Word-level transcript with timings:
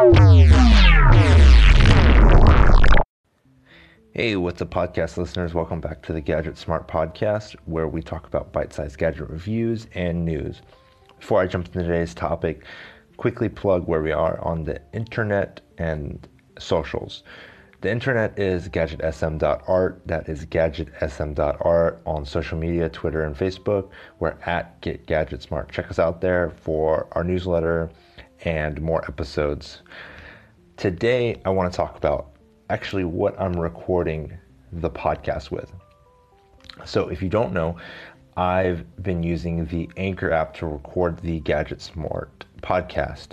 Hey, 0.00 0.06
what's 4.34 4.58
the 4.58 4.66
podcast 4.66 5.18
listeners? 5.18 5.52
Welcome 5.52 5.82
back 5.82 6.00
to 6.04 6.14
the 6.14 6.22
Gadget 6.22 6.56
Smart 6.56 6.88
Podcast, 6.88 7.54
where 7.66 7.86
we 7.86 8.00
talk 8.00 8.26
about 8.26 8.50
bite 8.50 8.72
sized 8.72 8.96
gadget 8.96 9.28
reviews 9.28 9.88
and 9.94 10.24
news. 10.24 10.62
Before 11.18 11.42
I 11.42 11.46
jump 11.46 11.66
into 11.66 11.82
today's 11.82 12.14
topic, 12.14 12.64
quickly 13.18 13.50
plug 13.50 13.86
where 13.86 14.00
we 14.00 14.10
are 14.10 14.40
on 14.40 14.64
the 14.64 14.80
internet 14.94 15.60
and 15.76 16.26
socials. 16.58 17.22
The 17.82 17.90
internet 17.90 18.38
is 18.38 18.70
gadgetsm.art. 18.70 20.00
That 20.06 20.30
is 20.30 20.46
gadgetsm.art 20.46 22.02
on 22.06 22.24
social 22.24 22.56
media, 22.56 22.88
Twitter 22.88 23.24
and 23.24 23.36
Facebook. 23.36 23.90
We're 24.18 24.38
at 24.46 24.80
Get 24.80 25.04
Gadget 25.04 25.42
Smart. 25.42 25.70
Check 25.70 25.90
us 25.90 25.98
out 25.98 26.22
there 26.22 26.48
for 26.48 27.06
our 27.12 27.22
newsletter 27.22 27.90
and 28.44 28.80
more 28.80 29.04
episodes. 29.06 29.82
Today, 30.76 31.40
I 31.44 31.50
want 31.50 31.72
to 31.72 31.76
talk 31.76 31.96
about 31.96 32.30
actually 32.70 33.04
what 33.04 33.38
I'm 33.40 33.52
recording 33.52 34.32
the 34.72 34.90
podcast 34.90 35.50
with. 35.50 35.72
So, 36.84 37.08
if 37.08 37.22
you 37.22 37.28
don't 37.28 37.52
know, 37.52 37.76
I've 38.36 39.02
been 39.02 39.22
using 39.22 39.66
the 39.66 39.90
Anchor 39.96 40.32
app 40.32 40.54
to 40.54 40.66
record 40.66 41.18
the 41.18 41.40
Gadget 41.40 41.82
Smart 41.82 42.46
podcast. 42.62 43.30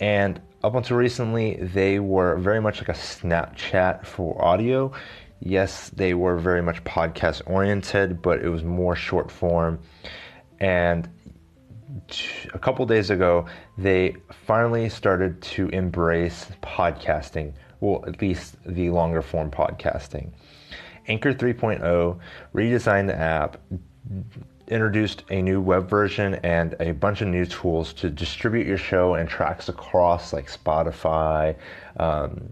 And 0.00 0.40
up 0.64 0.74
until 0.74 0.96
recently, 0.96 1.54
they 1.56 2.00
were 2.00 2.36
very 2.36 2.60
much 2.60 2.78
like 2.78 2.88
a 2.88 2.92
Snapchat 2.92 4.04
for 4.04 4.42
audio. 4.44 4.92
Yes, 5.40 5.90
they 5.90 6.14
were 6.14 6.38
very 6.38 6.62
much 6.62 6.82
podcast 6.84 7.42
oriented, 7.46 8.22
but 8.22 8.42
it 8.42 8.48
was 8.48 8.64
more 8.64 8.96
short 8.96 9.30
form. 9.30 9.78
And 10.58 11.08
a 12.52 12.58
couple 12.58 12.84
days 12.86 13.10
ago, 13.10 13.46
they 13.78 14.16
finally 14.46 14.88
started 14.88 15.40
to 15.42 15.68
embrace 15.68 16.48
podcasting, 16.62 17.52
well, 17.80 18.04
at 18.06 18.20
least 18.20 18.56
the 18.66 18.90
longer 18.90 19.22
form 19.22 19.50
podcasting. 19.50 20.30
Anchor 21.06 21.32
3.0 21.32 22.18
redesigned 22.54 23.06
the 23.06 23.16
app, 23.16 23.58
introduced 24.68 25.24
a 25.30 25.42
new 25.42 25.60
web 25.60 25.88
version 25.88 26.34
and 26.36 26.74
a 26.80 26.92
bunch 26.92 27.20
of 27.20 27.28
new 27.28 27.44
tools 27.44 27.92
to 27.92 28.08
distribute 28.08 28.66
your 28.66 28.78
show 28.78 29.14
and 29.14 29.28
tracks 29.28 29.68
across 29.68 30.32
like 30.32 30.50
Spotify, 30.50 31.54
um, 31.98 32.50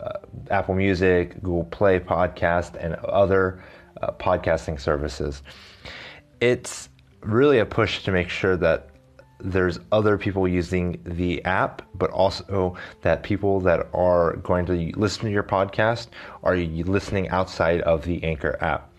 uh, 0.00 0.12
Apple 0.50 0.74
Music, 0.74 1.34
Google 1.42 1.64
Play 1.64 1.98
Podcast, 1.98 2.76
and 2.82 2.94
other 2.96 3.62
uh, 4.02 4.12
podcasting 4.12 4.80
services. 4.80 5.42
It's 6.40 6.88
really 7.20 7.58
a 7.58 7.66
push 7.66 8.02
to 8.04 8.12
make 8.12 8.28
sure 8.28 8.56
that 8.56 8.90
there's 9.40 9.78
other 9.92 10.18
people 10.18 10.48
using 10.48 11.00
the 11.04 11.44
app, 11.44 11.82
but 11.94 12.10
also 12.10 12.76
that 13.02 13.22
people 13.22 13.60
that 13.60 13.86
are 13.94 14.36
going 14.36 14.66
to 14.66 14.92
listen 14.96 15.24
to 15.24 15.30
your 15.30 15.44
podcast 15.44 16.08
are 16.42 16.56
listening 16.56 17.28
outside 17.28 17.80
of 17.82 18.04
the 18.04 18.22
Anchor 18.24 18.58
app. 18.60 18.92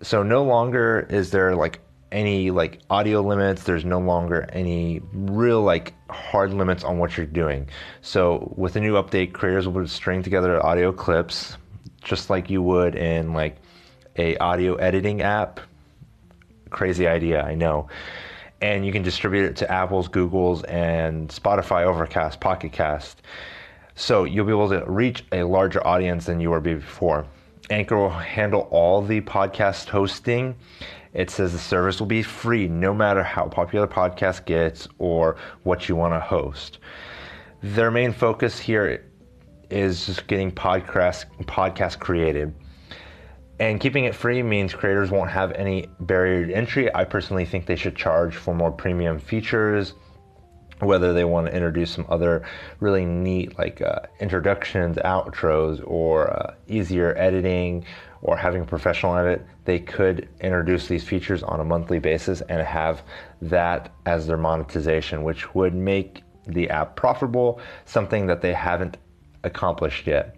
So 0.00 0.22
no 0.22 0.44
longer 0.44 1.06
is 1.10 1.30
there 1.30 1.54
like 1.54 1.80
any 2.12 2.50
like 2.50 2.80
audio 2.90 3.20
limits. 3.20 3.64
There's 3.64 3.84
no 3.84 3.98
longer 3.98 4.48
any 4.52 5.02
real 5.12 5.62
like 5.62 5.92
hard 6.10 6.54
limits 6.54 6.84
on 6.84 6.98
what 6.98 7.16
you're 7.16 7.26
doing. 7.26 7.68
So 8.00 8.52
with 8.56 8.74
the 8.74 8.80
new 8.80 8.94
update, 8.94 9.32
creators 9.32 9.68
will 9.68 9.86
string 9.86 10.22
together 10.22 10.64
audio 10.64 10.92
clips 10.92 11.56
just 12.02 12.30
like 12.30 12.48
you 12.48 12.62
would 12.62 12.94
in 12.94 13.32
like 13.32 13.56
a 14.16 14.36
audio 14.38 14.74
editing 14.76 15.22
app. 15.22 15.60
Crazy 16.70 17.06
idea, 17.06 17.42
I 17.42 17.54
know 17.54 17.88
and 18.60 18.84
you 18.84 18.92
can 18.92 19.02
distribute 19.02 19.44
it 19.44 19.56
to 19.56 19.70
Apple's, 19.70 20.08
Google's, 20.08 20.64
and 20.64 21.28
Spotify, 21.28 21.84
Overcast, 21.84 22.40
Pocket 22.40 22.72
Cast. 22.72 23.22
So 23.94 24.24
you'll 24.24 24.46
be 24.46 24.52
able 24.52 24.68
to 24.70 24.84
reach 24.86 25.24
a 25.32 25.44
larger 25.44 25.84
audience 25.86 26.26
than 26.26 26.40
you 26.40 26.50
were 26.50 26.60
before. 26.60 27.26
Anchor 27.70 27.96
will 27.96 28.10
handle 28.10 28.62
all 28.70 29.02
the 29.02 29.20
podcast 29.20 29.88
hosting. 29.88 30.56
It 31.12 31.30
says 31.30 31.52
the 31.52 31.58
service 31.58 32.00
will 32.00 32.06
be 32.06 32.22
free 32.22 32.68
no 32.68 32.94
matter 32.94 33.22
how 33.22 33.46
popular 33.46 33.86
podcast 33.86 34.44
gets 34.44 34.88
or 34.98 35.36
what 35.62 35.88
you 35.88 35.96
want 35.96 36.14
to 36.14 36.20
host. 36.20 36.78
Their 37.62 37.90
main 37.90 38.12
focus 38.12 38.58
here 38.58 39.04
is 39.70 40.06
just 40.06 40.26
getting 40.26 40.50
podcast 40.50 41.26
podcast 41.42 41.98
created. 41.98 42.54
And 43.60 43.80
keeping 43.80 44.04
it 44.04 44.14
free 44.14 44.42
means 44.42 44.72
creators 44.72 45.10
won't 45.10 45.30
have 45.30 45.52
any 45.52 45.88
barrier 46.00 46.46
to 46.46 46.54
entry. 46.54 46.94
I 46.94 47.04
personally 47.04 47.44
think 47.44 47.66
they 47.66 47.76
should 47.76 47.96
charge 47.96 48.36
for 48.36 48.54
more 48.54 48.70
premium 48.70 49.18
features, 49.18 49.94
whether 50.78 51.12
they 51.12 51.24
want 51.24 51.48
to 51.48 51.52
introduce 51.52 51.90
some 51.90 52.06
other 52.08 52.46
really 52.78 53.04
neat 53.04 53.58
like 53.58 53.82
uh, 53.82 54.00
introductions, 54.20 54.96
outros, 54.98 55.82
or 55.84 56.32
uh, 56.32 56.54
easier 56.68 57.16
editing, 57.16 57.84
or 58.22 58.36
having 58.36 58.62
a 58.62 58.64
professional 58.64 59.16
edit. 59.16 59.44
They 59.64 59.80
could 59.80 60.28
introduce 60.40 60.86
these 60.86 61.02
features 61.02 61.42
on 61.42 61.58
a 61.58 61.64
monthly 61.64 61.98
basis 61.98 62.42
and 62.42 62.60
have 62.64 63.02
that 63.42 63.92
as 64.06 64.28
their 64.28 64.36
monetization, 64.36 65.24
which 65.24 65.52
would 65.54 65.74
make 65.74 66.22
the 66.46 66.70
app 66.70 66.94
profitable, 66.94 67.60
something 67.86 68.26
that 68.26 68.40
they 68.40 68.52
haven't 68.52 68.98
accomplished 69.42 70.06
yet. 70.06 70.36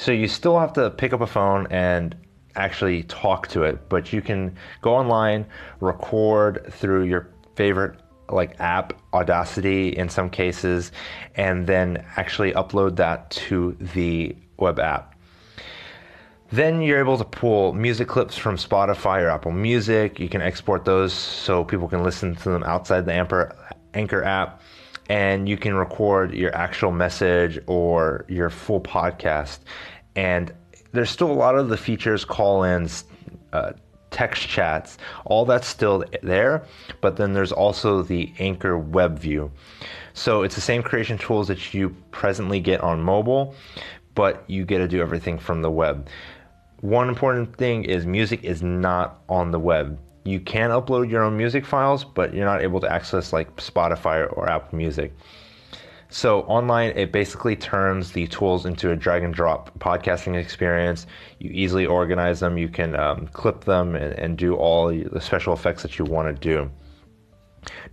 So 0.00 0.12
you 0.12 0.28
still 0.28 0.58
have 0.58 0.72
to 0.72 0.88
pick 0.88 1.12
up 1.12 1.20
a 1.20 1.26
phone 1.26 1.66
and 1.70 2.16
actually 2.56 3.02
talk 3.02 3.48
to 3.48 3.64
it, 3.64 3.90
but 3.90 4.14
you 4.14 4.22
can 4.22 4.56
go 4.80 4.94
online, 4.94 5.44
record 5.80 6.72
through 6.72 7.02
your 7.02 7.28
favorite 7.54 8.00
like 8.30 8.58
app, 8.60 8.94
Audacity 9.12 9.90
in 9.90 10.08
some 10.08 10.30
cases, 10.30 10.90
and 11.34 11.66
then 11.66 12.02
actually 12.16 12.52
upload 12.52 12.96
that 12.96 13.30
to 13.32 13.76
the 13.78 14.34
web 14.56 14.78
app. 14.80 15.16
Then 16.50 16.80
you're 16.80 17.00
able 17.00 17.18
to 17.18 17.24
pull 17.24 17.74
music 17.74 18.08
clips 18.08 18.38
from 18.38 18.56
Spotify 18.56 19.20
or 19.20 19.28
Apple 19.28 19.52
Music. 19.52 20.18
You 20.18 20.30
can 20.30 20.40
export 20.40 20.86
those 20.86 21.12
so 21.12 21.62
people 21.62 21.88
can 21.88 22.02
listen 22.02 22.36
to 22.36 22.48
them 22.48 22.62
outside 22.62 23.04
the 23.04 23.12
Anchor 23.92 24.24
app 24.24 24.62
and 25.08 25.48
you 25.48 25.56
can 25.56 25.74
record 25.74 26.34
your 26.34 26.54
actual 26.54 26.92
message 26.92 27.58
or 27.66 28.24
your 28.28 28.50
full 28.50 28.80
podcast. 28.80 29.58
And 30.14 30.52
there's 30.92 31.10
still 31.10 31.30
a 31.30 31.34
lot 31.34 31.56
of 31.56 31.68
the 31.68 31.76
features, 31.76 32.24
call 32.24 32.62
ins, 32.62 33.04
uh, 33.52 33.72
text 34.10 34.48
chats, 34.48 34.98
all 35.24 35.44
that's 35.44 35.66
still 35.66 36.04
there, 36.22 36.64
but 37.00 37.16
then 37.16 37.32
there's 37.32 37.52
also 37.52 38.02
the 38.02 38.32
Anchor 38.38 38.76
web 38.76 39.18
view. 39.18 39.50
So 40.14 40.42
it's 40.42 40.54
the 40.54 40.60
same 40.60 40.82
creation 40.82 41.16
tools 41.18 41.48
that 41.48 41.72
you 41.72 41.90
presently 42.10 42.60
get 42.60 42.80
on 42.80 43.00
mobile, 43.00 43.54
but 44.14 44.44
you 44.48 44.64
get 44.64 44.78
to 44.78 44.88
do 44.88 45.00
everything 45.00 45.38
from 45.38 45.62
the 45.62 45.70
web. 45.70 46.08
One 46.80 47.08
important 47.08 47.56
thing 47.56 47.84
is 47.84 48.06
music 48.06 48.42
is 48.42 48.62
not 48.62 49.22
on 49.28 49.50
the 49.50 49.60
web 49.60 49.98
you 50.24 50.40
can 50.40 50.70
upload 50.70 51.10
your 51.10 51.22
own 51.22 51.36
music 51.36 51.64
files, 51.64 52.04
but 52.04 52.34
you're 52.34 52.44
not 52.44 52.62
able 52.62 52.80
to 52.80 52.92
access 52.92 53.32
like 53.32 53.56
Spotify 53.56 54.30
or 54.36 54.48
Apple 54.48 54.76
Music. 54.76 55.12
So 56.12 56.40
online, 56.42 56.90
it 56.96 57.12
basically 57.12 57.54
turns 57.54 58.10
the 58.10 58.26
tools 58.26 58.66
into 58.66 58.90
a 58.90 58.96
drag 58.96 59.22
and 59.22 59.32
drop 59.32 59.78
podcasting 59.78 60.36
experience. 60.36 61.06
You 61.38 61.50
easily 61.50 61.86
organize 61.86 62.40
them. 62.40 62.58
You 62.58 62.68
can 62.68 62.96
um, 62.96 63.28
clip 63.28 63.64
them 63.64 63.94
and, 63.94 64.12
and 64.18 64.36
do 64.36 64.56
all 64.56 64.88
the 64.88 65.20
special 65.20 65.54
effects 65.54 65.82
that 65.82 65.98
you 65.98 66.04
want 66.04 66.34
to 66.34 66.40
do. 66.40 66.68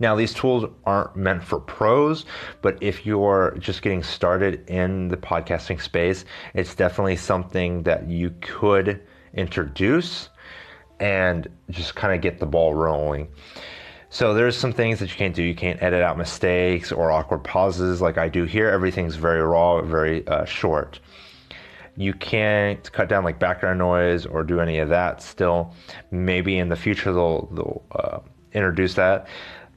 Now, 0.00 0.16
these 0.16 0.34
tools 0.34 0.64
aren't 0.84 1.14
meant 1.14 1.44
for 1.44 1.60
pros, 1.60 2.24
but 2.60 2.76
if 2.80 3.06
you're 3.06 3.56
just 3.60 3.82
getting 3.82 4.02
started 4.02 4.68
in 4.68 5.08
the 5.08 5.16
podcasting 5.16 5.80
space, 5.80 6.24
it's 6.54 6.74
definitely 6.74 7.16
something 7.16 7.82
that 7.84 8.08
you 8.08 8.34
could 8.40 9.00
introduce 9.34 10.30
and 11.00 11.48
just 11.70 11.94
kind 11.94 12.14
of 12.14 12.20
get 12.20 12.38
the 12.38 12.46
ball 12.46 12.74
rolling. 12.74 13.28
So 14.10 14.32
there's 14.32 14.56
some 14.56 14.72
things 14.72 15.00
that 15.00 15.10
you 15.10 15.16
can't 15.16 15.34
do. 15.34 15.42
You 15.42 15.54
can't 15.54 15.82
edit 15.82 16.02
out 16.02 16.16
mistakes 16.16 16.92
or 16.92 17.10
awkward 17.10 17.44
pauses 17.44 18.00
like 18.00 18.16
I 18.16 18.28
do 18.28 18.44
here. 18.44 18.68
Everything's 18.68 19.16
very 19.16 19.42
raw, 19.42 19.82
very 19.82 20.26
uh, 20.26 20.46
short. 20.46 21.00
You 21.96 22.14
can't 22.14 22.90
cut 22.92 23.08
down 23.08 23.24
like 23.24 23.38
background 23.38 23.78
noise 23.78 24.24
or 24.24 24.44
do 24.44 24.60
any 24.60 24.78
of 24.78 24.88
that. 24.88 25.20
Still, 25.20 25.74
maybe 26.10 26.58
in 26.58 26.68
the 26.68 26.76
future 26.76 27.12
they'll 27.12 27.46
they'll 27.52 27.82
uh, 27.92 28.18
introduce 28.52 28.94
that. 28.94 29.26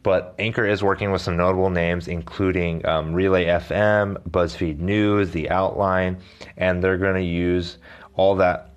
But 0.04 0.34
Anchor 0.40 0.66
is 0.66 0.82
working 0.82 1.12
with 1.12 1.22
some 1.22 1.38
notable 1.38 1.70
names, 1.70 2.08
including 2.08 2.86
um, 2.88 3.14
Relay 3.14 3.46
FM, 3.46 4.18
BuzzFeed 4.30 4.80
News, 4.80 5.32
The 5.32 5.50
Outline, 5.50 6.18
and 6.58 6.84
they're 6.84 6.98
going 6.98 7.16
to 7.16 7.24
use 7.24 7.78
all 8.16 8.36
that, 8.38 8.72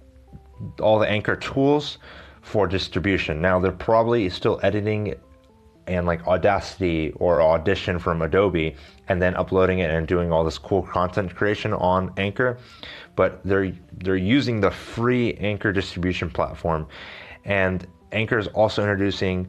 all 0.81 0.99
the 0.99 1.08
Anchor 1.08 1.37
tools 1.37 1.99
for 2.44 2.67
distribution. 2.67 3.41
Now 3.41 3.58
they're 3.58 3.73
probably 3.73 4.29
still 4.29 4.61
editing 4.62 5.14
and 5.87 6.06
like 6.06 6.26
Audacity 6.26 7.12
or 7.17 7.43
Audition 7.43 7.99
from 7.99 8.23
Adobe 8.23 8.76
and 9.08 9.20
then 9.20 9.35
uploading 9.35 9.81
it 9.81 9.91
and 9.91 10.06
doing 10.06 10.31
all 10.31 10.44
this 10.44 10.58
cool 10.58 10.82
content 10.82 11.35
creation 11.35 11.73
on 11.73 12.12
Anchor, 12.17 12.58
but 13.17 13.43
they're 13.44 13.73
they're 14.02 14.17
using 14.17 14.61
the 14.61 14.70
free 14.70 15.35
Anchor 15.35 15.73
distribution 15.73 16.31
platform, 16.31 16.87
and 17.44 17.87
Anchor 18.12 18.38
is 18.38 18.47
also 18.49 18.82
introducing 18.82 19.49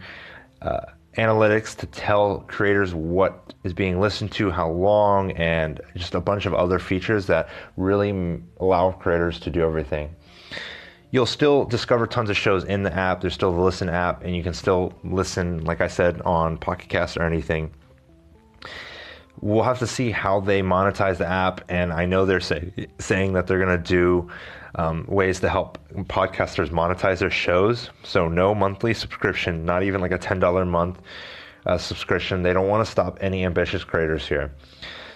uh, 0.62 0.82
analytics 1.18 1.76
to 1.78 1.86
tell 1.88 2.40
creators 2.48 2.94
what 2.94 3.54
is 3.64 3.74
being 3.74 4.02
listened 4.02 4.32
to, 4.34 4.52
how 4.52 4.70
long, 4.70 5.32
and 5.34 5.80
just 5.96 6.16
a 6.16 6.22
bunch 6.22 6.46
of 6.46 6.54
other 6.54 6.80
features 6.80 7.26
that 7.28 7.48
really 7.78 8.42
allow 8.60 8.92
creators 8.92 9.40
to 9.40 9.50
do 9.50 9.62
everything. 9.62 10.14
You'll 11.16 11.26
still 11.26 11.64
discover 11.64 12.08
tons 12.08 12.30
of 12.30 12.36
shows 12.36 12.66
in 12.66 12.84
the 12.84 12.94
app. 12.94 13.22
There's 13.22 13.34
still 13.34 13.54
the 13.54 13.62
Listen 13.62 13.88
app, 13.88 14.26
and 14.26 14.36
you 14.36 14.44
can 14.44 14.54
still 14.54 14.92
listen, 15.06 15.64
like 15.64 15.80
I 15.80 15.88
said, 15.88 16.22
on 16.24 16.58
Pocket 16.58 16.90
Cast 16.90 17.16
or 17.16 17.24
anything. 17.24 17.72
We'll 19.40 19.64
have 19.64 19.80
to 19.80 19.88
see 19.88 20.12
how 20.12 20.42
they 20.42 20.62
monetize 20.62 21.16
the 21.16 21.26
app, 21.26 21.62
and 21.70 21.94
I 21.94 22.06
know 22.06 22.26
they're 22.26 22.42
say, 22.42 22.90
saying 23.00 23.32
that 23.32 23.48
they're 23.48 23.64
going 23.64 23.82
to 23.82 23.82
do 23.82 24.30
um, 24.76 25.06
ways 25.08 25.40
to 25.40 25.48
help 25.48 25.78
podcasters 26.10 26.68
monetize 26.68 27.20
their 27.20 27.32
shows. 27.32 27.92
So, 28.04 28.28
no 28.28 28.54
monthly 28.54 28.94
subscription, 28.94 29.64
not 29.64 29.84
even 29.84 30.02
like 30.02 30.12
a 30.12 30.20
$10 30.20 30.62
a 30.62 30.66
month 30.66 31.00
uh, 31.66 31.78
subscription. 31.78 32.44
They 32.44 32.52
don't 32.52 32.68
want 32.68 32.86
to 32.86 32.92
stop 32.92 33.20
any 33.22 33.46
ambitious 33.46 33.86
creators 33.86 34.28
here. 34.28 34.52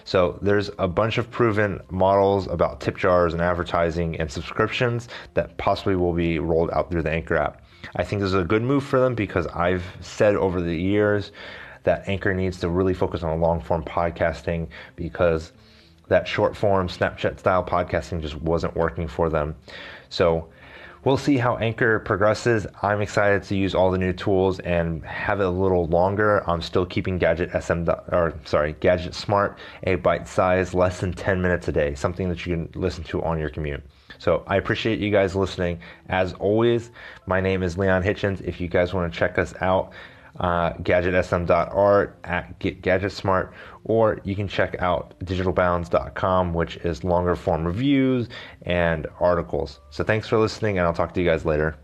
So, 0.04 0.38
there's 0.42 0.70
a 0.78 0.88
bunch 0.88 1.18
of 1.18 1.30
proven 1.30 1.80
models 1.90 2.46
about 2.46 2.80
tip 2.80 2.96
jars 2.96 3.32
and 3.32 3.42
advertising 3.42 4.18
and 4.20 4.30
subscriptions 4.30 5.08
that 5.34 5.56
possibly 5.56 5.96
will 5.96 6.12
be 6.12 6.38
rolled 6.38 6.70
out 6.72 6.90
through 6.90 7.02
the 7.02 7.10
Anchor 7.10 7.36
app. 7.36 7.62
I 7.96 8.04
think 8.04 8.20
this 8.20 8.28
is 8.28 8.34
a 8.34 8.44
good 8.44 8.62
move 8.62 8.84
for 8.84 9.00
them 9.00 9.14
because 9.14 9.46
I've 9.48 9.84
said 10.00 10.36
over 10.36 10.60
the 10.60 10.76
years 10.76 11.32
that 11.84 12.08
Anchor 12.08 12.34
needs 12.34 12.60
to 12.60 12.68
really 12.68 12.94
focus 12.94 13.22
on 13.22 13.40
long 13.40 13.60
form 13.60 13.82
podcasting 13.84 14.68
because 14.96 15.52
that 16.08 16.26
short 16.26 16.56
form 16.56 16.88
Snapchat 16.88 17.38
style 17.38 17.64
podcasting 17.64 18.20
just 18.20 18.36
wasn't 18.36 18.76
working 18.76 19.08
for 19.08 19.30
them. 19.30 19.54
So 20.08 20.48
we'll 21.04 21.16
see 21.16 21.38
how 21.38 21.56
Anchor 21.56 21.98
progresses. 22.00 22.66
I'm 22.82 23.00
excited 23.00 23.42
to 23.44 23.56
use 23.56 23.74
all 23.74 23.90
the 23.90 23.98
new 23.98 24.12
tools 24.12 24.60
and 24.60 25.04
have 25.04 25.40
it 25.40 25.46
a 25.46 25.50
little 25.50 25.86
longer. 25.86 26.48
I'm 26.48 26.62
still 26.62 26.86
keeping 26.86 27.18
Gadget 27.18 27.50
SM 27.50 27.88
or 27.88 28.34
sorry, 28.44 28.74
Gadget 28.80 29.14
Smart 29.14 29.58
a 29.84 29.96
bite 29.96 30.28
size, 30.28 30.74
less 30.74 31.00
than 31.00 31.12
10 31.12 31.40
minutes 31.40 31.68
a 31.68 31.72
day, 31.72 31.94
something 31.94 32.28
that 32.28 32.44
you 32.46 32.54
can 32.54 32.80
listen 32.80 33.04
to 33.04 33.22
on 33.22 33.38
your 33.38 33.50
commute. 33.50 33.82
So 34.18 34.42
I 34.46 34.56
appreciate 34.56 34.98
you 34.98 35.10
guys 35.10 35.34
listening. 35.34 35.80
As 36.08 36.34
always, 36.34 36.90
my 37.26 37.40
name 37.40 37.62
is 37.62 37.78
Leon 37.78 38.02
Hitchens. 38.02 38.42
If 38.42 38.60
you 38.60 38.68
guys 38.68 38.92
want 38.92 39.12
to 39.12 39.18
check 39.18 39.38
us 39.38 39.54
out, 39.60 39.92
uh, 40.38 40.72
gadgetsm.art 40.74 42.18
at 42.24 42.58
Get 42.58 43.12
Smart, 43.12 43.52
or 43.84 44.20
you 44.24 44.36
can 44.36 44.48
check 44.48 44.76
out 44.78 45.18
digitalbounds.com, 45.20 46.54
which 46.54 46.76
is 46.78 47.04
longer 47.04 47.34
form 47.36 47.66
reviews 47.66 48.28
and 48.62 49.06
articles. 49.18 49.80
So 49.90 50.04
thanks 50.04 50.28
for 50.28 50.38
listening, 50.38 50.78
and 50.78 50.86
I'll 50.86 50.94
talk 50.94 51.14
to 51.14 51.20
you 51.20 51.28
guys 51.28 51.44
later. 51.44 51.76